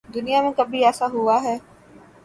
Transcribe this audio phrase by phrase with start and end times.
[0.15, 1.55] دنیا میں کبھی ایسا ہو اہے؟